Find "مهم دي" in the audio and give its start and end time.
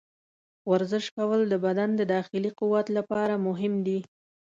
3.47-3.99